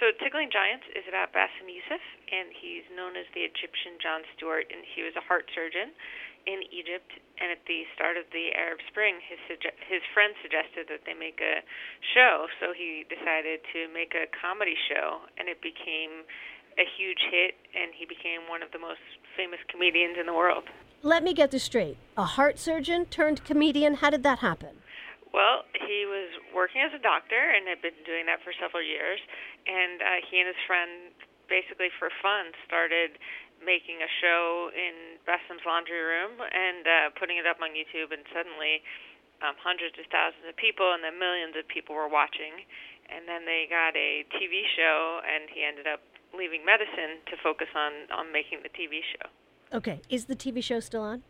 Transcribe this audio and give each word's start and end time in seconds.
So 0.00 0.08
Tickling 0.16 0.48
Giants 0.48 0.88
is 0.96 1.04
about 1.04 1.36
Bassem 1.36 1.68
Youssef, 1.68 2.00
and 2.32 2.48
he's 2.56 2.88
known 2.96 3.20
as 3.20 3.28
the 3.36 3.44
Egyptian 3.44 4.00
Jon 4.00 4.24
Stewart, 4.32 4.64
and 4.72 4.80
he 4.80 5.04
was 5.04 5.12
a 5.12 5.20
heart 5.20 5.44
surgeon 5.52 5.92
in 6.48 6.64
Egypt. 6.72 7.12
And 7.36 7.52
at 7.52 7.60
the 7.68 7.84
start 7.92 8.16
of 8.16 8.24
the 8.32 8.48
Arab 8.56 8.80
Spring, 8.88 9.20
his 9.20 9.36
his 9.52 10.00
friend 10.16 10.32
suggested 10.40 10.88
that 10.88 11.04
they 11.04 11.12
make 11.12 11.44
a 11.44 11.60
show, 12.16 12.48
so 12.56 12.72
he 12.72 13.04
decided 13.12 13.60
to 13.76 13.92
make 13.92 14.16
a 14.16 14.24
comedy 14.32 14.72
show, 14.88 15.20
and 15.36 15.52
it 15.52 15.60
became 15.60 16.24
a 16.80 16.86
huge 16.96 17.20
hit, 17.28 17.60
and 17.76 17.92
he 17.92 18.08
became 18.08 18.48
one 18.48 18.64
of 18.64 18.72
the 18.72 18.80
most 18.80 19.04
famous 19.36 19.60
comedians 19.68 20.16
in 20.16 20.24
the 20.24 20.32
world. 20.32 20.64
Let 21.04 21.20
me 21.20 21.36
get 21.36 21.52
this 21.52 21.68
straight: 21.68 22.00
a 22.16 22.24
heart 22.24 22.56
surgeon 22.56 23.04
turned 23.04 23.44
comedian. 23.44 24.00
How 24.00 24.08
did 24.08 24.24
that 24.24 24.40
happen? 24.40 24.80
Well, 25.30 25.62
he 25.74 26.06
was 26.10 26.30
working 26.50 26.82
as 26.82 26.90
a 26.90 27.02
doctor 27.02 27.38
and 27.38 27.70
had 27.70 27.78
been 27.78 27.98
doing 28.02 28.26
that 28.26 28.42
for 28.42 28.50
several 28.58 28.82
years. 28.82 29.22
And 29.66 30.02
uh, 30.02 30.18
he 30.26 30.42
and 30.42 30.50
his 30.50 30.58
friend, 30.66 31.14
basically 31.46 31.90
for 32.02 32.10
fun, 32.18 32.50
started 32.66 33.14
making 33.62 34.02
a 34.02 34.10
show 34.18 34.74
in 34.74 35.20
Bassem's 35.28 35.62
laundry 35.62 36.02
room 36.02 36.34
and 36.40 36.82
uh, 36.82 37.14
putting 37.14 37.38
it 37.38 37.46
up 37.46 37.62
on 37.62 37.76
YouTube. 37.76 38.10
And 38.10 38.26
suddenly, 38.34 38.82
um, 39.40 39.54
hundreds 39.62 39.96
of 39.96 40.06
thousands 40.10 40.50
of 40.50 40.56
people 40.58 40.92
and 40.92 41.04
then 41.04 41.16
millions 41.16 41.54
of 41.54 41.64
people 41.70 41.94
were 41.94 42.10
watching. 42.10 42.66
And 43.10 43.26
then 43.26 43.46
they 43.46 43.66
got 43.66 43.94
a 43.98 44.22
TV 44.38 44.62
show, 44.78 45.18
and 45.26 45.50
he 45.50 45.66
ended 45.66 45.90
up 45.90 45.98
leaving 46.30 46.62
medicine 46.62 47.18
to 47.26 47.34
focus 47.42 47.66
on 47.74 48.06
on 48.14 48.30
making 48.30 48.62
the 48.62 48.70
TV 48.70 49.02
show. 49.02 49.26
Okay, 49.74 50.00
is 50.08 50.26
the 50.26 50.36
TV 50.36 50.62
show 50.62 50.78
still 50.78 51.02
on? 51.02 51.22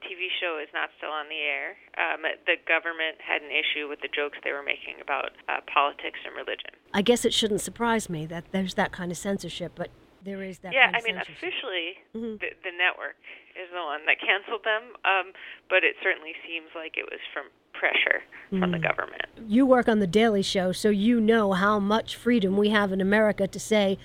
TV 0.00 0.32
show 0.40 0.58
is 0.62 0.68
not 0.72 0.90
still 0.96 1.10
on 1.10 1.28
the 1.28 1.40
air. 1.40 1.76
Um, 1.98 2.22
the 2.46 2.56
government 2.66 3.20
had 3.20 3.42
an 3.42 3.50
issue 3.50 3.88
with 3.88 4.00
the 4.00 4.08
jokes 4.08 4.38
they 4.44 4.52
were 4.52 4.62
making 4.62 5.00
about 5.00 5.36
uh, 5.48 5.60
politics 5.68 6.18
and 6.24 6.34
religion. 6.34 6.72
I 6.94 7.02
guess 7.02 7.24
it 7.24 7.34
shouldn't 7.34 7.60
surprise 7.60 8.08
me 8.08 8.26
that 8.26 8.44
there's 8.52 8.74
that 8.74 8.92
kind 8.92 9.10
of 9.10 9.18
censorship, 9.18 9.72
but 9.74 9.90
there 10.24 10.42
is 10.42 10.58
that. 10.60 10.72
Yeah, 10.72 10.92
kind 10.92 10.96
of 10.96 11.02
I 11.02 11.04
mean, 11.04 11.16
officially, 11.20 11.88
mm-hmm. 12.14 12.36
the, 12.40 12.50
the 12.62 12.74
network 12.74 13.16
is 13.58 13.68
the 13.72 13.82
one 13.82 14.06
that 14.06 14.16
canceled 14.20 14.64
them, 14.64 14.96
um, 15.04 15.32
but 15.68 15.84
it 15.84 15.96
certainly 16.02 16.32
seems 16.46 16.70
like 16.74 16.96
it 16.96 17.04
was 17.04 17.20
from 17.32 17.52
pressure 17.72 18.22
mm-hmm. 18.48 18.60
from 18.60 18.72
the 18.72 18.78
mm. 18.78 18.88
government. 18.88 19.26
You 19.48 19.66
work 19.66 19.88
on 19.88 19.98
the 19.98 20.06
Daily 20.06 20.42
Show, 20.42 20.72
so 20.72 20.88
you 20.88 21.20
know 21.20 21.52
how 21.52 21.78
much 21.78 22.16
freedom 22.16 22.56
we 22.56 22.70
have 22.70 22.92
in 22.92 23.00
America 23.00 23.46
to 23.46 23.60
say 23.60 23.98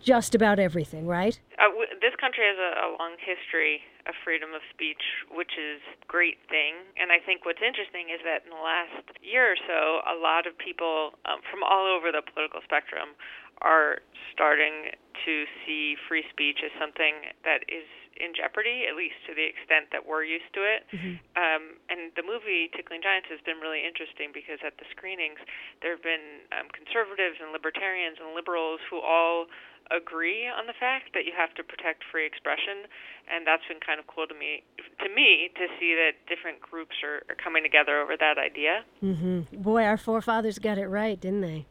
just 0.00 0.34
about 0.34 0.58
everything, 0.58 1.06
right? 1.06 1.38
Uh, 1.58 1.68
w- 1.68 1.86
country 2.18 2.44
has 2.44 2.58
a, 2.58 2.70
a 2.84 2.88
long 2.98 3.16
history 3.18 3.80
of 4.06 4.14
freedom 4.26 4.52
of 4.52 4.62
speech, 4.74 5.00
which 5.30 5.54
is 5.56 5.80
a 5.94 6.06
great 6.10 6.42
thing. 6.50 6.74
And 6.98 7.14
I 7.14 7.22
think 7.22 7.46
what's 7.46 7.62
interesting 7.62 8.10
is 8.10 8.20
that 8.26 8.44
in 8.44 8.50
the 8.50 8.60
last 8.60 9.06
year 9.22 9.54
or 9.54 9.58
so, 9.58 10.02
a 10.04 10.16
lot 10.18 10.46
of 10.46 10.58
people 10.58 11.14
um, 11.24 11.40
from 11.48 11.62
all 11.62 11.86
over 11.86 12.10
the 12.10 12.22
political 12.22 12.60
spectrum 12.66 13.14
are 13.62 14.02
starting 14.34 14.94
to 15.26 15.34
see 15.66 15.98
free 16.06 16.22
speech 16.30 16.62
as 16.62 16.70
something 16.78 17.34
that 17.42 17.66
is 17.66 17.86
in 18.18 18.34
jeopardy, 18.34 18.84
at 18.90 18.98
least 18.98 19.14
to 19.30 19.32
the 19.32 19.46
extent 19.46 19.94
that 19.94 20.02
we're 20.02 20.26
used 20.26 20.50
to 20.54 20.62
it. 20.66 20.82
Mm-hmm. 20.90 21.14
Um, 21.38 21.62
and 21.86 22.10
the 22.18 22.26
movie 22.26 22.66
Tickling 22.74 23.00
Giants 23.00 23.30
has 23.30 23.38
been 23.46 23.62
really 23.62 23.82
interesting 23.86 24.34
because 24.34 24.58
at 24.66 24.74
the 24.76 24.86
screenings, 24.90 25.38
there 25.80 25.94
have 25.94 26.02
been 26.02 26.42
um, 26.50 26.66
conservatives 26.74 27.38
and 27.38 27.54
libertarians 27.54 28.18
and 28.18 28.34
liberals 28.34 28.82
who 28.90 28.98
all 28.98 29.46
agree 29.90 30.48
on 30.48 30.66
the 30.66 30.76
fact 30.76 31.12
that 31.14 31.24
you 31.24 31.32
have 31.36 31.52
to 31.56 31.64
protect 31.64 32.04
free 32.12 32.26
expression, 32.26 32.88
and 33.28 33.46
that's 33.46 33.64
been 33.68 33.80
kind 33.80 34.00
of 34.00 34.06
cool 34.06 34.26
to 34.26 34.36
me 34.36 34.62
to 35.00 35.08
me 35.08 35.48
to 35.56 35.64
see 35.80 35.96
that 35.96 36.20
different 36.28 36.60
groups 36.60 37.00
are, 37.02 37.24
are 37.28 37.38
coming 37.38 37.62
together 37.62 38.00
over 38.00 38.16
that 38.16 38.36
idea. 38.36 38.84
Mm-hmm. 39.02 39.62
Boy, 39.62 39.84
our 39.84 39.96
forefathers 39.96 40.58
got 40.58 40.76
it 40.78 40.88
right, 40.88 41.18
didn't 41.18 41.40
they? 41.40 41.66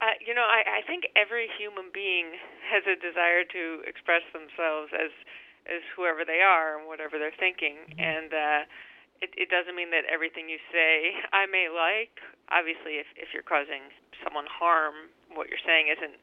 Uh, 0.00 0.12
you 0.20 0.36
know, 0.36 0.44
I, 0.44 0.80
I 0.80 0.82
think 0.84 1.08
every 1.16 1.48
human 1.56 1.88
being 1.88 2.36
has 2.68 2.84
a 2.84 3.00
desire 3.00 3.48
to 3.48 3.80
express 3.88 4.24
themselves 4.36 4.92
as 4.92 5.12
as 5.66 5.82
whoever 5.96 6.22
they 6.22 6.44
are 6.44 6.78
and 6.78 6.86
whatever 6.86 7.18
they're 7.18 7.34
thinking, 7.34 7.80
mm-hmm. 7.88 7.98
and 7.98 8.30
uh, 8.30 8.62
it, 9.24 9.32
it 9.34 9.48
doesn't 9.48 9.74
mean 9.74 9.90
that 9.90 10.04
everything 10.06 10.52
you 10.52 10.60
say 10.68 11.16
I 11.32 11.48
may 11.48 11.72
like. 11.72 12.20
Obviously, 12.52 13.00
if 13.00 13.08
if 13.16 13.32
you're 13.32 13.46
causing 13.46 13.88
someone 14.20 14.44
harm, 14.44 15.08
what 15.32 15.48
you're 15.48 15.62
saying 15.64 15.88
isn't 15.88 16.20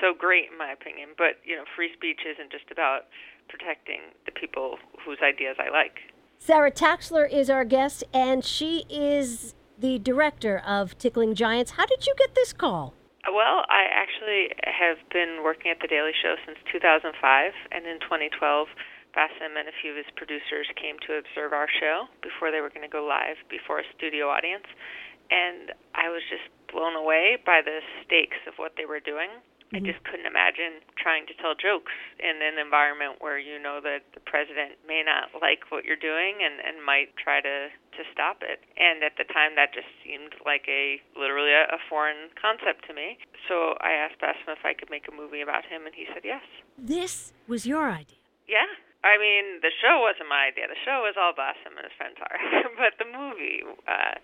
so 0.00 0.14
great 0.16 0.50
in 0.50 0.58
my 0.58 0.72
opinion. 0.72 1.10
But 1.16 1.40
you 1.44 1.56
know, 1.56 1.64
free 1.76 1.90
speech 1.94 2.20
isn't 2.26 2.50
just 2.50 2.70
about 2.70 3.08
protecting 3.48 4.12
the 4.26 4.32
people 4.32 4.78
whose 5.04 5.18
ideas 5.22 5.56
I 5.58 5.70
like. 5.70 5.98
Sara 6.38 6.70
Taksler 6.70 7.30
is 7.30 7.50
our 7.50 7.64
guest, 7.64 8.04
and 8.14 8.44
she 8.44 8.84
is 8.88 9.54
the 9.78 9.98
director 9.98 10.58
of 10.58 10.96
Tickling 10.98 11.34
Giants. 11.34 11.72
How 11.72 11.86
did 11.86 12.06
you 12.06 12.14
get 12.16 12.34
this 12.34 12.52
call? 12.52 12.94
Well, 13.26 13.66
I 13.68 13.84
actually 13.90 14.54
have 14.64 14.96
been 15.10 15.42
working 15.42 15.70
at 15.70 15.80
The 15.80 15.88
Daily 15.88 16.12
Show 16.22 16.36
since 16.46 16.58
2005, 16.72 17.12
and 17.72 17.84
in 17.86 18.00
2012, 18.00 18.68
Bassem 19.12 19.58
and 19.58 19.68
a 19.68 19.74
few 19.82 19.92
of 19.92 19.98
his 19.98 20.08
producers 20.16 20.70
came 20.78 20.96
to 21.06 21.18
observe 21.18 21.52
our 21.52 21.68
show 21.68 22.06
before 22.22 22.50
they 22.50 22.60
were 22.60 22.70
going 22.70 22.86
to 22.86 22.92
go 22.92 23.04
live 23.04 23.36
before 23.50 23.80
a 23.80 23.86
studio 23.96 24.30
audience. 24.30 24.66
And 25.30 25.74
I 25.94 26.08
was 26.08 26.22
just 26.30 26.46
blown 26.72 26.96
away 26.96 27.36
by 27.44 27.60
the 27.60 27.80
stakes 28.04 28.40
of 28.46 28.54
what 28.56 28.78
they 28.78 28.86
were 28.86 29.00
doing. 29.00 29.28
Mm-hmm. 29.68 29.84
I 29.84 29.92
just 29.92 30.00
couldn't 30.08 30.24
imagine 30.24 30.80
trying 30.96 31.28
to 31.28 31.36
tell 31.36 31.52
jokes 31.52 31.92
in 32.16 32.40
an 32.40 32.56
environment 32.56 33.20
where 33.20 33.36
you 33.36 33.60
know 33.60 33.84
that 33.84 34.00
the 34.16 34.24
president 34.24 34.80
may 34.88 35.04
not 35.04 35.28
like 35.44 35.68
what 35.68 35.84
you're 35.84 36.00
doing 36.00 36.40
and, 36.40 36.56
and 36.64 36.80
might 36.80 37.12
try 37.20 37.44
to, 37.44 37.68
to 37.68 38.02
stop 38.08 38.40
it. 38.40 38.64
And 38.80 39.04
at 39.04 39.20
the 39.20 39.28
time, 39.28 39.60
that 39.60 39.76
just 39.76 39.92
seemed 40.00 40.32
like 40.48 40.64
a 40.72 41.04
literally 41.12 41.52
a, 41.52 41.68
a 41.68 41.80
foreign 41.84 42.32
concept 42.40 42.88
to 42.88 42.96
me. 42.96 43.20
So 43.44 43.76
I 43.84 43.92
asked 43.92 44.16
Bassem 44.24 44.48
if 44.56 44.64
I 44.64 44.72
could 44.72 44.88
make 44.88 45.04
a 45.04 45.12
movie 45.12 45.44
about 45.44 45.68
him, 45.68 45.84
and 45.84 45.92
he 45.92 46.08
said 46.16 46.24
yes. 46.24 46.44
This 46.80 47.36
was 47.44 47.68
your 47.68 47.92
idea. 47.92 48.24
Yeah. 48.48 48.72
I 49.04 49.14
mean, 49.20 49.62
the 49.62 49.70
show 49.78 50.00
wasn't 50.02 50.32
my 50.32 50.50
idea. 50.50 50.66
The 50.66 50.80
show 50.82 51.06
was 51.06 51.14
all 51.14 51.30
Bassem 51.36 51.76
and 51.76 51.86
his 51.86 51.94
friends 51.94 52.18
are, 52.18 52.40
but 52.80 52.98
the 52.98 53.06
movie 53.06 53.62
uh, 53.86 54.16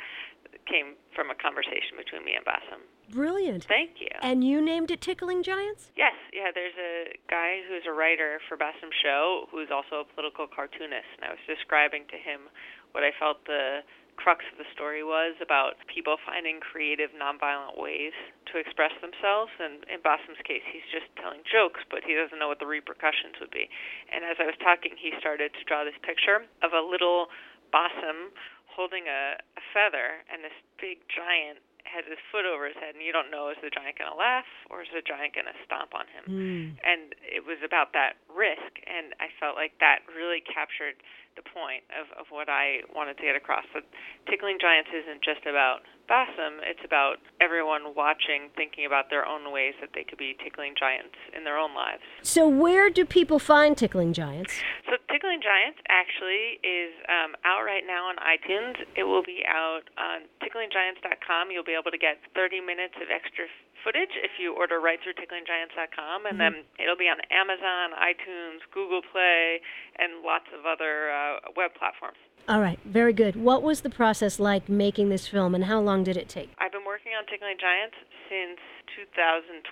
came 0.67 0.97
from 1.15 1.31
a 1.31 1.37
conversation 1.37 1.97
between 1.97 2.25
me 2.25 2.35
and 2.35 2.45
Bassem. 2.45 2.83
Brilliant. 3.13 3.65
Thank 3.65 4.01
you. 4.01 4.11
And 4.23 4.43
you 4.43 4.61
named 4.61 4.91
it 4.91 5.01
Tickling 5.01 5.43
Giants? 5.43 5.93
Yes. 5.97 6.15
Yeah, 6.33 6.51
there's 6.55 6.77
a 6.77 7.15
guy 7.31 7.61
who's 7.69 7.85
a 7.87 7.93
writer 7.93 8.41
for 8.49 8.57
Bassem's 8.57 8.97
show 9.03 9.47
who's 9.51 9.69
also 9.71 10.03
a 10.03 10.07
political 10.09 10.47
cartoonist, 10.49 11.09
and 11.21 11.25
I 11.25 11.31
was 11.31 11.43
describing 11.47 12.05
to 12.11 12.17
him 12.17 12.49
what 12.93 13.05
I 13.05 13.13
felt 13.19 13.45
the 13.45 13.85
crux 14.17 14.47
of 14.55 14.59
the 14.59 14.69
story 14.71 15.03
was 15.03 15.35
about 15.43 15.75
people 15.91 16.17
finding 16.23 16.63
creative, 16.63 17.11
nonviolent 17.15 17.75
ways 17.75 18.15
to 18.51 18.59
express 18.59 18.95
themselves. 19.03 19.51
And 19.59 19.83
in 19.91 19.99
Bassem's 20.01 20.41
case, 20.47 20.63
he's 20.71 20.87
just 20.91 21.11
telling 21.19 21.43
jokes, 21.47 21.83
but 21.91 22.07
he 22.07 22.15
doesn't 22.15 22.39
know 22.39 22.49
what 22.49 22.63
the 22.63 22.71
repercussions 22.71 23.39
would 23.43 23.51
be. 23.51 23.67
And 24.15 24.23
as 24.23 24.39
I 24.39 24.47
was 24.47 24.59
talking, 24.63 24.95
he 24.95 25.11
started 25.19 25.53
to 25.55 25.63
draw 25.67 25.83
this 25.83 25.99
picture 26.03 26.47
of 26.63 26.71
a 26.73 26.83
little 26.83 27.27
Bassem 27.75 28.31
holding 28.75 29.07
a, 29.07 29.39
a 29.39 29.63
feather, 29.73 30.27
and 30.27 30.43
this 30.43 30.57
big 30.83 30.99
giant 31.07 31.63
has 31.85 32.03
his 32.09 32.19
foot 32.33 32.43
over 32.43 32.67
his 32.67 32.75
head, 32.81 32.99
and 32.99 33.05
you 33.05 33.15
don't 33.15 33.31
know 33.31 33.53
is 33.55 33.61
the 33.63 33.71
giant 33.71 34.01
going 34.01 34.11
to 34.11 34.19
laugh 34.19 34.49
or 34.73 34.83
is 34.83 34.91
the 34.91 35.05
giant 35.05 35.37
going 35.37 35.47
to 35.47 35.57
stomp 35.63 35.95
on 35.95 36.09
him. 36.11 36.25
Mm. 36.27 36.67
And 36.83 37.15
it 37.23 37.47
was 37.47 37.61
about 37.63 37.95
that 37.95 38.19
risk, 38.27 38.83
and 38.89 39.15
I 39.23 39.31
felt 39.39 39.55
like 39.55 39.79
that 39.79 40.03
really 40.11 40.43
captured 40.43 40.99
the 41.37 41.43
point 41.43 41.83
of, 41.95 42.07
of 42.19 42.27
what 42.31 42.49
I 42.49 42.87
wanted 42.95 43.19
to 43.19 43.25
get 43.27 43.37
across. 43.37 43.67
That 43.75 43.85
Tickling 44.31 44.59
Giants 44.61 44.91
isn't 44.91 45.23
just 45.23 45.47
about 45.47 45.83
Bassem, 46.09 46.61
it's 46.63 46.85
about 46.85 47.17
everyone 47.41 47.95
watching, 47.97 48.51
thinking 48.57 48.87
about 48.87 49.11
their 49.11 49.27
own 49.27 49.51
ways 49.53 49.75
that 49.81 49.91
they 49.95 50.05
could 50.05 50.19
be 50.19 50.37
tickling 50.43 50.75
giants 50.79 51.17
in 51.37 51.45
their 51.45 51.57
own 51.57 51.75
lives. 51.75 52.03
So, 52.23 52.47
where 52.47 52.91
do 52.91 53.05
people 53.05 53.39
find 53.39 53.77
Tickling 53.77 54.13
Giants? 54.13 54.53
So, 54.85 54.97
Tickling 55.25 55.41
Giants 55.41 55.81
actually 55.89 56.61
is 56.61 56.93
um, 57.09 57.33
out 57.49 57.65
right 57.65 57.81
now 57.81 58.13
on 58.13 58.21
iTunes. 58.21 58.77
It 58.93 59.09
will 59.09 59.25
be 59.25 59.41
out 59.49 59.89
on 59.97 60.29
ticklinggiants.com. 60.45 61.49
You'll 61.49 61.65
be 61.65 61.73
able 61.73 61.89
to 61.89 61.97
get 61.97 62.21
30 62.37 62.61
minutes 62.61 62.93
of 63.01 63.09
extra 63.09 63.49
footage 63.81 64.13
if 64.21 64.37
you 64.37 64.53
order 64.53 64.85
right 64.85 65.01
through 65.01 65.17
ticklinggiants.com, 65.17 66.29
and 66.29 66.37
mm-hmm. 66.37 66.61
then 66.61 66.69
it'll 66.77 67.01
be 67.01 67.09
on 67.09 67.25
Amazon, 67.33 67.97
iTunes, 67.97 68.61
Google 68.69 69.01
Play, 69.01 69.65
and 69.97 70.21
lots 70.21 70.45
of 70.53 70.69
other 70.69 71.09
uh, 71.09 71.41
web 71.57 71.73
platforms. 71.73 72.21
All 72.45 72.61
right, 72.61 72.77
very 72.85 73.17
good. 73.17 73.33
What 73.33 73.65
was 73.65 73.81
the 73.81 73.89
process 73.89 74.37
like 74.37 74.69
making 74.69 75.09
this 75.09 75.25
film, 75.25 75.57
and 75.57 75.65
how 75.65 75.81
long 75.81 76.05
did 76.05 76.21
it 76.21 76.29
take? 76.29 76.53
I've 76.61 76.77
been 76.77 76.85
working 76.85 77.17
on 77.17 77.25
Tickling 77.25 77.57
Giants 77.57 77.97
since 78.29 78.61
2012, 78.93 79.65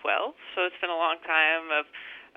so 0.57 0.65
it's 0.65 0.81
been 0.81 0.89
a 0.89 0.97
long 0.97 1.21
time 1.29 1.69
of 1.69 1.85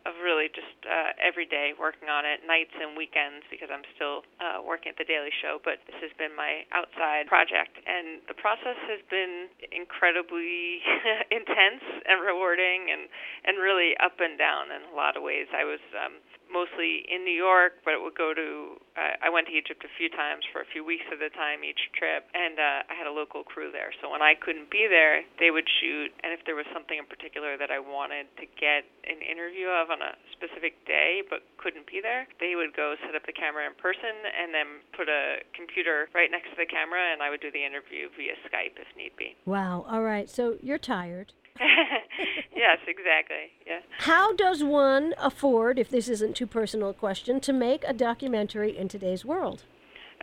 of 0.06 0.14
really 0.22 0.54
just 0.54 0.78
uh, 0.86 1.18
every 1.18 1.50
day 1.50 1.74
working 1.74 2.08
on 2.08 2.24
it, 2.26 2.46
nights 2.46 2.74
and 2.78 2.94
weekends, 2.94 3.42
because 3.50 3.74
I'm 3.74 3.86
still 3.98 4.22
uh, 4.38 4.62
working 4.62 4.94
at 4.94 4.98
the 5.02 5.08
Daily 5.08 5.34
Show. 5.42 5.58
But 5.66 5.82
this 5.90 5.98
has 6.06 6.14
been 6.22 6.38
my 6.38 6.64
outside 6.70 7.26
project, 7.26 7.82
and 7.90 8.22
the 8.30 8.38
process 8.38 8.78
has 8.86 9.02
been 9.10 9.50
incredibly 9.74 10.86
intense 11.34 11.84
and 12.06 12.22
rewarding, 12.22 12.94
and 12.94 13.10
and 13.50 13.58
really 13.58 13.98
up 13.98 14.22
and 14.22 14.38
down 14.38 14.70
in 14.70 14.86
a 14.90 14.96
lot 14.96 15.18
of 15.18 15.26
ways. 15.26 15.50
I 15.50 15.66
was 15.66 15.82
um, 15.98 16.22
mostly 16.52 17.06
in 17.08 17.24
New 17.24 17.36
York, 17.36 17.82
but 17.84 17.94
it 17.94 18.02
would 18.02 18.16
go 18.16 18.34
to. 18.34 18.80
Uh, 18.96 19.20
I 19.20 19.30
went 19.30 19.48
to 19.48 19.54
Egypt 19.54 19.84
a 19.84 19.92
few 19.98 20.10
times 20.10 20.48
for 20.52 20.62
a 20.62 20.68
few 20.72 20.86
weeks 20.86 21.04
at 21.12 21.20
a 21.20 21.30
time 21.34 21.64
each 21.64 21.92
trip, 21.98 22.28
and 22.32 22.58
uh, 22.58 22.88
I 22.88 22.94
had 22.96 23.08
a 23.08 23.14
local 23.14 23.44
crew 23.44 23.72
there. 23.72 23.92
So 24.00 24.10
when 24.10 24.22
I 24.22 24.36
couldn't 24.36 24.72
be 24.72 24.88
there, 24.88 25.24
they 25.40 25.52
would 25.52 25.68
shoot, 25.68 26.16
and 26.24 26.32
if 26.32 26.42
there 26.48 26.56
was 26.56 26.66
something 26.72 26.98
in 26.98 27.06
particular 27.06 27.58
that 27.60 27.70
I 27.70 27.80
wanted 27.80 28.32
to 28.40 28.46
get 28.56 28.88
an 29.04 29.20
interview 29.20 29.68
of 29.68 29.92
on 29.92 30.00
a 30.02 30.16
specific 30.32 30.80
day 30.88 31.22
but 31.28 31.44
couldn't 31.58 31.88
be 31.88 32.00
there, 32.00 32.28
they 32.40 32.56
would 32.56 32.76
go 32.76 32.96
set 33.04 33.16
up 33.16 33.26
the 33.26 33.36
camera 33.36 33.68
in 33.68 33.76
person 33.76 34.16
and 34.32 34.54
then 34.54 34.82
put 34.96 35.10
a 35.10 35.44
computer 35.54 36.08
right 36.16 36.32
next 36.32 36.56
to 36.56 36.58
the 36.58 36.70
camera, 36.70 37.02
and 37.12 37.22
I 37.22 37.30
would 37.30 37.42
do 37.42 37.52
the 37.52 37.66
interview 37.66 38.08
via 38.16 38.40
Skype 38.48 38.80
if 38.80 38.90
need 38.96 39.14
be. 39.18 39.36
Wow. 39.46 39.86
All 39.90 40.04
right. 40.04 40.30
So 40.30 40.58
you're 40.62 40.80
tired. 40.82 41.34
yes, 42.56 42.80
exactly. 42.88 43.52
Yeah. 43.66 43.80
How 44.00 44.34
does 44.36 44.64
one 44.64 45.14
afford, 45.18 45.80
if 45.80 45.90
this 45.90 46.10
isn't 46.10 46.36
too 46.36 46.48
personal 46.48 46.90
a 46.90 46.94
question, 46.94 47.40
to 47.42 47.54
make 47.54 47.84
a 47.88 47.94
documentary 47.94 48.78
in 48.78 48.88
today's 48.88 49.24
world? 49.24 49.64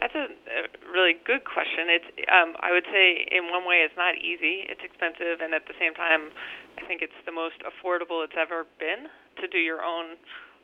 That's 0.00 0.14
a, 0.14 0.26
a 0.28 0.92
really 0.92 1.14
good 1.24 1.44
question. 1.44 1.88
It's, 1.88 2.10
um, 2.28 2.54
I 2.60 2.72
would 2.72 2.84
say, 2.90 3.24
in 3.30 3.48
one 3.48 3.64
way, 3.64 3.86
it's 3.86 3.96
not 3.96 4.18
easy. 4.18 4.66
It's 4.68 4.82
expensive, 4.84 5.40
and 5.40 5.54
at 5.54 5.64
the 5.66 5.74
same 5.78 5.94
time, 5.94 6.34
I 6.76 6.84
think 6.84 7.00
it's 7.00 7.16
the 7.24 7.32
most 7.32 7.62
affordable 7.64 8.24
it's 8.24 8.36
ever 8.36 8.66
been 8.78 9.08
to 9.40 9.48
do 9.48 9.58
your 9.58 9.80
own 9.80 10.20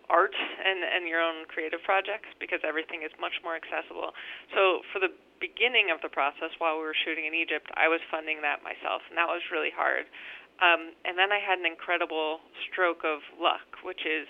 art 0.09 0.33
and 0.33 0.81
and 0.81 1.05
your 1.05 1.21
own 1.21 1.45
creative 1.53 1.85
projects 1.85 2.33
because 2.41 2.61
everything 2.65 3.05
is 3.05 3.13
much 3.21 3.37
more 3.45 3.55
accessible. 3.55 4.17
So 4.57 4.81
for 4.93 4.99
the 4.99 5.13
beginning 5.37 5.93
of 5.93 6.01
the 6.01 6.09
process, 6.09 6.51
while 6.59 6.81
we 6.81 6.85
were 6.89 6.97
shooting 6.97 7.29
in 7.29 7.37
Egypt, 7.37 7.69
I 7.77 7.87
was 7.87 8.01
funding 8.11 8.43
that 8.43 8.65
myself, 8.65 9.05
and 9.09 9.17
that 9.21 9.29
was 9.29 9.45
really 9.53 9.71
hard. 9.71 10.09
Um, 10.59 10.95
and 11.07 11.15
then 11.15 11.31
I 11.31 11.39
had 11.39 11.59
an 11.63 11.67
incredible 11.67 12.43
stroke 12.67 13.07
of 13.07 13.23
luck, 13.39 13.79
which 13.87 14.03
is 14.03 14.27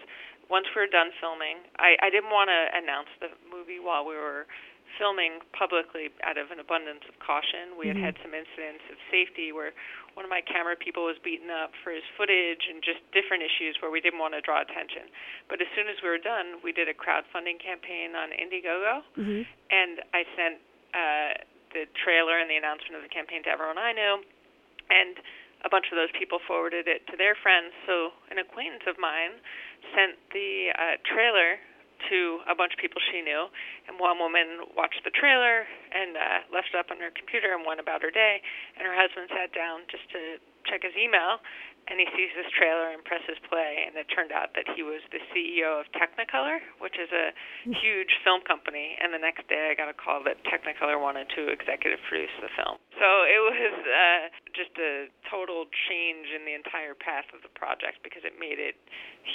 once 0.48 0.68
we 0.72 0.84
were 0.84 0.92
done 0.92 1.12
filming, 1.20 1.64
I, 1.80 1.96
I 2.00 2.08
didn't 2.08 2.32
want 2.32 2.48
to 2.48 2.60
announce 2.72 3.12
the 3.20 3.32
movie 3.48 3.80
while 3.80 4.04
we 4.04 4.16
were 4.16 4.48
filming 4.96 5.44
publicly 5.52 6.08
out 6.24 6.40
of 6.40 6.48
an 6.48 6.58
abundance 6.58 7.04
of 7.04 7.14
caution. 7.20 7.76
We 7.76 7.92
mm-hmm. 7.92 8.00
had 8.00 8.16
had 8.16 8.24
some 8.24 8.32
incidents 8.32 8.84
of 8.88 8.96
safety 9.12 9.52
where 9.52 9.76
one 10.16 10.24
of 10.24 10.32
my 10.32 10.40
camera 10.40 10.74
people 10.74 11.04
was 11.04 11.20
beaten 11.20 11.52
up 11.52 11.76
for 11.84 11.92
his 11.92 12.02
footage 12.16 12.64
and 12.66 12.80
just 12.80 13.04
different 13.12 13.44
issues 13.44 13.76
where 13.84 13.92
we 13.92 14.00
didn't 14.00 14.18
want 14.18 14.32
to 14.34 14.42
draw 14.42 14.64
attention. 14.64 15.12
But 15.46 15.60
as 15.60 15.68
soon 15.76 15.86
as 15.86 16.00
we 16.00 16.08
were 16.08 16.20
done, 16.20 16.64
we 16.64 16.72
did 16.72 16.88
a 16.88 16.96
crowdfunding 16.96 17.60
campaign 17.60 18.16
on 18.16 18.32
Indiegogo, 18.32 19.04
mm-hmm. 19.14 19.42
and 19.44 19.94
I 20.16 20.24
sent 20.34 20.56
uh, 20.96 21.32
the 21.76 21.84
trailer 22.00 22.40
and 22.40 22.48
the 22.48 22.56
announcement 22.56 22.96
of 22.96 23.04
the 23.04 23.12
campaign 23.12 23.44
to 23.44 23.50
everyone 23.52 23.76
I 23.76 23.92
knew. 23.92 24.24
And 24.88 25.20
a 25.64 25.68
bunch 25.68 25.90
of 25.90 25.96
those 25.96 26.12
people 26.14 26.38
forwarded 26.46 26.86
it 26.86 27.06
to 27.10 27.16
their 27.16 27.34
friends. 27.34 27.74
So 27.86 28.14
an 28.30 28.38
acquaintance 28.38 28.86
of 28.86 28.98
mine 28.98 29.42
sent 29.94 30.18
the 30.30 30.70
uh, 30.74 30.96
trailer 31.06 31.58
to 32.10 32.38
a 32.46 32.54
bunch 32.54 32.70
of 32.74 32.78
people 32.78 33.02
she 33.10 33.22
knew, 33.26 33.50
and 33.90 33.98
one 33.98 34.22
woman 34.22 34.70
watched 34.78 35.02
the 35.02 35.10
trailer 35.10 35.66
and 35.90 36.14
uh, 36.14 36.46
left 36.54 36.70
it 36.70 36.78
up 36.78 36.94
on 36.94 37.02
her 37.02 37.10
computer 37.10 37.50
and 37.50 37.66
went 37.66 37.82
about 37.82 38.06
her 38.06 38.14
day, 38.14 38.38
and 38.78 38.86
her 38.86 38.94
husband 38.94 39.26
sat 39.34 39.50
down 39.50 39.82
just 39.90 40.06
to 40.14 40.38
check 40.70 40.86
his 40.86 40.94
email, 40.94 41.42
and 41.88 41.96
he 41.96 42.06
sees 42.12 42.28
this 42.36 42.48
trailer 42.52 42.92
and 42.92 43.00
presses 43.00 43.40
play, 43.48 43.88
and 43.88 43.96
it 43.96 44.04
turned 44.12 44.28
out 44.28 44.52
that 44.52 44.68
he 44.76 44.84
was 44.84 45.00
the 45.08 45.24
CEO 45.32 45.80
of 45.80 45.88
Technicolor, 45.96 46.60
which 46.84 47.00
is 47.00 47.08
a 47.08 47.32
huge 47.82 48.12
film 48.20 48.44
company. 48.44 48.96
And 49.00 49.08
the 49.12 49.20
next 49.20 49.48
day, 49.48 49.72
I 49.72 49.74
got 49.74 49.88
a 49.88 49.96
call 49.96 50.20
that 50.28 50.36
Technicolor 50.44 51.00
wanted 51.00 51.32
to 51.40 51.48
executive 51.48 51.96
produce 52.04 52.32
the 52.44 52.52
film. 52.52 52.76
So 53.00 53.08
it 53.24 53.40
was 53.40 53.72
uh, 53.88 54.20
just 54.52 54.76
a 54.76 55.08
total 55.32 55.64
change 55.88 56.28
in 56.28 56.44
the 56.44 56.52
entire 56.52 56.92
path 56.92 57.26
of 57.32 57.40
the 57.40 57.52
project 57.56 58.04
because 58.04 58.22
it 58.22 58.36
made 58.36 58.60
it 58.60 58.76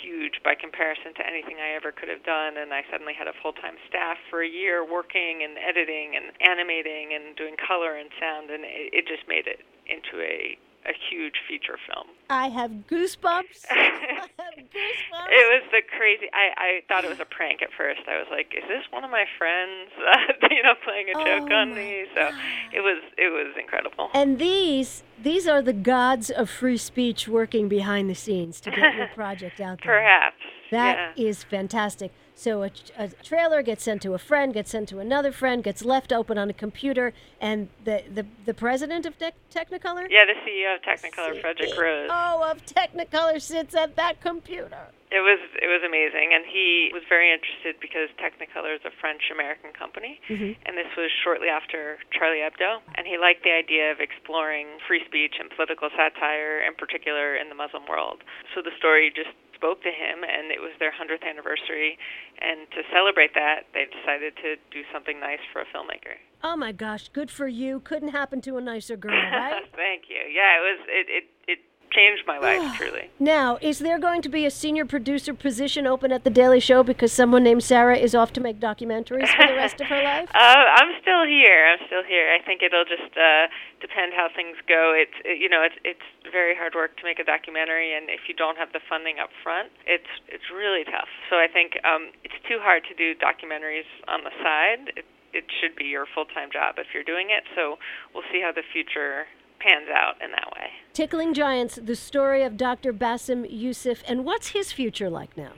huge 0.05 0.37
by 0.45 0.53
comparison 0.53 1.17
to 1.17 1.23
anything 1.25 1.57
I 1.57 1.73
ever 1.73 1.89
could 1.89 2.09
have 2.09 2.21
done. 2.21 2.61
And 2.61 2.69
I 2.69 2.85
suddenly 2.93 3.17
had 3.17 3.25
a 3.25 3.35
full 3.41 3.57
time 3.57 3.81
staff 3.89 4.21
for 4.29 4.45
a 4.45 4.49
year 4.49 4.85
working 4.85 5.41
and 5.41 5.57
editing 5.57 6.13
and 6.13 6.29
animating 6.37 7.17
and 7.17 7.33
doing 7.33 7.57
color 7.57 7.97
and 7.97 8.13
sound, 8.21 8.53
and 8.53 8.61
it, 8.61 8.93
it 8.93 9.03
just 9.09 9.25
made 9.25 9.49
it 9.49 9.65
into 9.89 10.21
a 10.21 10.53
a 10.85 10.93
huge 11.09 11.35
feature 11.47 11.77
film. 11.87 12.07
I 12.29 12.49
have 12.49 12.71
goosebumps. 12.89 13.65
I 13.71 14.29
have 14.37 14.57
goosebumps. 14.57 15.29
It 15.31 15.45
was 15.51 15.63
the 15.71 15.81
crazy. 15.97 16.27
I 16.33 16.51
I 16.57 16.69
thought 16.87 17.05
it 17.05 17.09
was 17.09 17.19
a 17.19 17.25
prank 17.25 17.61
at 17.61 17.69
first. 17.77 18.01
I 18.07 18.17
was 18.17 18.27
like, 18.31 18.53
"Is 18.55 18.63
this 18.67 18.83
one 18.91 19.03
of 19.03 19.11
my 19.11 19.25
friends?" 19.37 19.91
Uh, 20.03 20.47
you 20.51 20.61
know, 20.61 20.73
playing 20.83 21.07
a 21.09 21.13
joke 21.13 21.49
oh 21.49 21.55
on 21.55 21.73
me. 21.73 22.05
So 22.13 22.29
it 22.73 22.81
was 22.81 23.01
it 23.17 23.31
was 23.31 23.55
incredible. 23.59 24.09
And 24.13 24.37
these 24.37 25.03
these 25.21 25.47
are 25.47 25.61
the 25.61 25.73
gods 25.73 26.29
of 26.29 26.49
free 26.49 26.77
speech 26.77 27.27
working 27.27 27.67
behind 27.67 28.09
the 28.09 28.15
scenes 28.15 28.59
to 28.61 28.71
get 28.71 28.95
your 28.95 29.07
project 29.15 29.59
out 29.59 29.79
there. 29.83 29.95
Perhaps. 29.95 30.35
That 30.71 31.13
yeah. 31.17 31.25
is 31.25 31.43
fantastic. 31.43 32.11
So 32.35 32.63
a, 32.63 32.71
a, 32.97 33.09
trailer 33.09 33.61
gets 33.61 33.83
sent 33.83 34.01
to 34.03 34.13
a 34.13 34.17
friend, 34.17 34.53
gets 34.53 34.71
sent 34.71 34.89
to 34.89 34.99
another 34.99 35.31
friend, 35.31 35.63
gets 35.63 35.85
left 35.85 36.11
open 36.11 36.37
on 36.37 36.49
a 36.49 36.53
computer, 36.53 37.13
and 37.39 37.69
the 37.85 38.03
the, 38.11 38.25
the 38.45 38.53
president 38.53 39.05
of 39.05 39.17
Te- 39.17 39.37
Technicolor. 39.53 40.07
Yeah, 40.09 40.25
the 40.25 40.33
CEO 40.45 40.75
of 40.75 40.81
Technicolor, 40.81 41.39
Frederic 41.39 41.77
Rose. 41.77 42.09
Oh, 42.11 42.49
of 42.49 42.65
Technicolor 42.65 43.41
sits 43.41 43.75
at 43.75 43.95
that 43.95 44.19
computer. 44.21 44.89
It 45.13 45.21
was 45.21 45.37
it 45.61 45.69
was 45.69 45.85
amazing, 45.85 46.33
and 46.33 46.41
he 46.41 46.89
was 46.89 47.03
very 47.07 47.29
interested 47.29 47.77
because 47.77 48.09
Technicolor 48.17 48.73
is 48.73 48.81
a 48.81 48.89
French 48.97 49.29
American 49.29 49.69
company, 49.69 50.17
mm-hmm. 50.25 50.57
and 50.65 50.73
this 50.73 50.89
was 50.97 51.13
shortly 51.23 51.53
after 51.53 52.01
Charlie 52.09 52.41
Hebdo, 52.41 52.81
and 52.97 53.05
he 53.05 53.21
liked 53.21 53.45
the 53.45 53.53
idea 53.53 53.93
of 53.93 54.01
exploring 54.01 54.81
free 54.89 55.05
speech 55.05 55.37
and 55.37 55.53
political 55.53 55.93
satire, 55.93 56.65
in 56.65 56.73
particular 56.73 57.37
in 57.37 57.53
the 57.53 57.55
Muslim 57.55 57.85
world. 57.85 58.25
So 58.57 58.65
the 58.65 58.73
story 58.81 59.13
just 59.13 59.29
spoke 59.63 59.79
to 59.83 59.95
him, 59.95 60.27
and 60.27 60.51
it 60.51 60.59
was 60.59 60.75
their 60.79 60.91
100th 60.91 61.23
anniversary. 61.23 61.95
And 62.43 62.67
to 62.75 62.83
celebrate 62.91 63.31
that, 63.35 63.71
they 63.71 63.87
decided 63.87 64.35
to 64.43 64.59
do 64.75 64.83
something 64.91 65.23
nice 65.23 65.39
for 65.55 65.63
a 65.63 65.67
filmmaker. 65.71 66.19
Oh 66.43 66.57
my 66.57 66.73
gosh, 66.73 67.07
good 67.07 67.31
for 67.31 67.47
you! 67.47 67.79
Couldn't 67.79 68.11
happen 68.11 68.41
to 68.41 68.57
a 68.57 68.61
nicer 68.61 68.97
girl, 68.97 69.15
right? 69.15 69.63
Thank 69.75 70.11
you. 70.11 70.19
Yeah, 70.27 70.59
it 70.59 70.63
was. 70.67 70.79
It 70.91 71.07
it 71.07 71.25
it 71.47 71.59
changed 71.93 72.23
my 72.25 72.37
life 72.37 72.75
truly. 72.77 73.09
Now, 73.19 73.57
is 73.61 73.79
there 73.79 73.99
going 73.99 74.21
to 74.23 74.29
be 74.29 74.45
a 74.45 74.51
senior 74.51 74.85
producer 74.85 75.33
position 75.33 75.87
open 75.87 76.11
at 76.11 76.23
the 76.23 76.29
Daily 76.29 76.59
Show 76.59 76.83
because 76.83 77.11
someone 77.13 77.43
named 77.43 77.63
Sara 77.63 77.97
is 77.97 78.13
off 78.15 78.33
to 78.33 78.41
make 78.41 78.59
documentaries 78.59 79.29
for 79.29 79.47
the 79.47 79.55
rest 79.55 79.79
of 79.79 79.87
her 79.87 80.01
life? 80.01 80.29
Uh, 80.43 80.65
I'm 80.75 80.91
still 81.01 81.23
here. 81.23 81.71
I'm 81.71 81.79
still 81.87 82.03
here. 82.03 82.27
I 82.33 82.43
think 82.43 82.61
it'll 82.61 82.83
just 82.83 83.15
uh, 83.15 83.47
depend 83.79 84.13
how 84.13 84.27
things 84.35 84.57
go. 84.67 84.91
It's 84.91 85.15
it, 85.23 85.39
you 85.39 85.47
know 85.47 85.61
it's 85.63 85.77
it's 85.85 86.03
very 86.31 86.55
hard 86.55 86.75
work 86.75 86.97
to 86.97 87.03
make 87.03 87.19
a 87.19 87.23
documentary, 87.23 87.95
and 87.95 88.09
if 88.09 88.27
you 88.27 88.33
don't 88.33 88.57
have 88.57 88.73
the 88.73 88.81
funding 88.89 89.19
up 89.21 89.29
front, 89.43 89.69
it's 89.85 90.09
it's 90.27 90.49
really 90.51 90.83
tough. 90.83 91.07
So 91.29 91.37
I 91.37 91.47
think 91.47 91.79
um, 91.85 92.11
it's 92.25 92.35
too 92.49 92.59
hard 92.59 92.83
to 92.89 92.93
do 92.97 93.13
documentaries 93.15 93.87
on 94.07 94.23
the 94.25 94.33
side. 94.41 94.97
It, 94.97 95.05
it 95.33 95.45
should 95.61 95.75
be 95.75 95.85
your 95.85 96.05
full 96.11 96.25
time 96.25 96.49
job 96.51 96.75
if 96.77 96.91
you're 96.93 97.07
doing 97.07 97.29
it. 97.29 97.45
So 97.55 97.77
we'll 98.13 98.27
see 98.33 98.41
how 98.41 98.51
the 98.51 98.65
future 98.65 99.29
pans 99.63 99.87
out 99.87 100.19
in 100.19 100.31
that 100.31 100.49
way. 100.51 100.72
Tickling 100.93 101.33
Giants, 101.33 101.79
the 101.81 101.95
story 101.95 102.43
of 102.43 102.55
Dr. 102.55 102.93
Bassem 102.93 103.47
Youssef, 103.49 104.03
and 104.07 104.23
what's 104.23 104.49
his 104.49 104.71
future 104.71 105.09
like 105.09 105.35
now? 105.35 105.53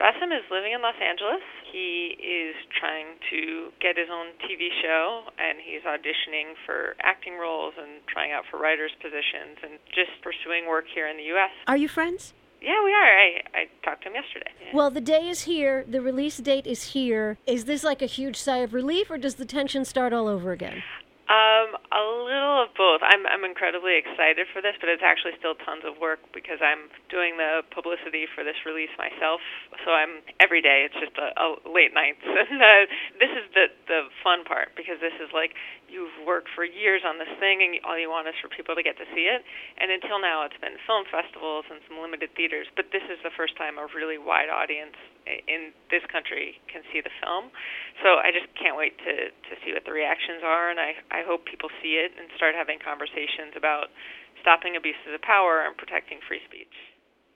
Bassem 0.00 0.32
is 0.32 0.44
living 0.50 0.72
in 0.72 0.80
Los 0.80 0.94
Angeles. 0.96 1.44
He 1.70 2.16
is 2.16 2.56
trying 2.80 3.20
to 3.28 3.68
get 3.82 3.98
his 3.98 4.08
own 4.10 4.28
TV 4.48 4.68
show, 4.80 5.24
and 5.36 5.58
he's 5.60 5.82
auditioning 5.82 6.54
for 6.64 6.96
acting 7.02 7.36
roles 7.36 7.74
and 7.76 8.00
trying 8.08 8.32
out 8.32 8.44
for 8.50 8.58
writers' 8.58 8.92
positions 9.02 9.58
and 9.62 9.78
just 9.94 10.22
pursuing 10.22 10.66
work 10.66 10.86
here 10.94 11.06
in 11.06 11.18
the 11.18 11.24
U.S. 11.36 11.50
Are 11.66 11.76
you 11.76 11.88
friends? 11.88 12.32
Yeah, 12.62 12.82
we 12.82 12.94
are. 12.94 13.12
I, 13.12 13.42
I 13.52 13.64
talked 13.84 14.04
to 14.04 14.08
him 14.08 14.14
yesterday. 14.14 14.50
Yeah. 14.58 14.70
Well, 14.72 14.90
the 14.90 15.02
day 15.02 15.28
is 15.28 15.42
here. 15.42 15.84
The 15.86 16.00
release 16.00 16.38
date 16.38 16.66
is 16.66 16.94
here. 16.96 17.36
Is 17.46 17.66
this 17.66 17.84
like 17.84 18.00
a 18.00 18.06
huge 18.06 18.36
sigh 18.36 18.64
of 18.64 18.72
relief, 18.72 19.10
or 19.10 19.18
does 19.18 19.34
the 19.34 19.44
tension 19.44 19.84
start 19.84 20.14
all 20.14 20.28
over 20.28 20.50
again? 20.50 20.82
Um, 21.28 21.76
a 21.92 22.00
little 22.24 22.64
of 22.64 22.72
both. 22.72 23.04
I'm 23.04 23.26
I'm 23.28 23.37
incredibly 23.48 23.96
excited 23.96 24.44
for 24.52 24.60
this, 24.60 24.76
but 24.76 24.92
it's 24.92 25.02
actually 25.02 25.32
still 25.40 25.56
tons 25.64 25.88
of 25.88 25.96
work 25.96 26.20
because 26.36 26.60
I'm 26.60 26.92
doing 27.08 27.40
the 27.40 27.64
publicity 27.72 28.28
for 28.28 28.44
this 28.44 28.60
release 28.68 28.92
myself. 29.00 29.40
So 29.82 29.96
I'm 29.96 30.20
every 30.38 30.60
day. 30.60 30.84
It's 30.84 30.98
just 31.00 31.16
a, 31.16 31.32
a 31.40 31.46
late 31.64 31.96
nights, 31.96 32.20
and 32.52 32.60
uh, 32.60 32.84
this 33.16 33.32
is 33.32 33.44
the 33.56 33.72
the 33.88 34.00
fun 34.20 34.44
part 34.44 34.76
because 34.76 35.00
this 35.00 35.16
is 35.18 35.32
like 35.32 35.56
you've 35.88 36.14
worked 36.24 36.48
for 36.52 36.64
years 36.64 37.02
on 37.02 37.16
this 37.16 37.32
thing, 37.40 37.64
and 37.64 37.80
all 37.82 37.96
you 37.96 38.12
want 38.12 38.28
is 38.28 38.36
for 38.40 38.48
people 38.52 38.76
to 38.76 38.84
get 38.84 38.96
to 39.00 39.08
see 39.16 39.26
it. 39.26 39.42
And 39.80 39.90
until 39.90 40.20
now, 40.20 40.44
it's 40.44 40.56
been 40.60 40.76
film 40.84 41.08
festivals 41.08 41.64
and 41.72 41.80
some 41.88 41.98
limited 41.98 42.32
theaters, 42.36 42.68
but 42.76 42.92
this 42.92 43.04
is 43.08 43.18
the 43.24 43.34
first 43.34 43.56
time 43.56 43.80
a 43.80 43.88
really 43.96 44.20
wide 44.20 44.52
audience 44.52 44.96
in 45.28 45.76
this 45.92 46.04
country 46.08 46.56
can 46.72 46.84
see 46.92 47.00
the 47.00 47.12
film. 47.20 47.52
So 48.00 48.20
I 48.20 48.32
just 48.32 48.48
can't 48.56 48.76
wait 48.76 48.96
to 49.04 49.32
to 49.32 49.52
see 49.64 49.72
what 49.72 49.84
the 49.84 49.92
reactions 49.92 50.44
are, 50.44 50.70
and 50.72 50.78
I 50.80 50.96
I 51.12 51.24
hope 51.24 51.44
people 51.44 51.68
see 51.80 52.00
it 52.00 52.12
and 52.16 52.28
start 52.36 52.54
having 52.54 52.78
conversations 52.80 53.56
about 53.56 53.92
stopping 54.40 54.76
abuses 54.76 55.12
of 55.12 55.20
power 55.20 55.66
and 55.66 55.76
protecting 55.76 56.20
free 56.24 56.40
speech. 56.46 56.72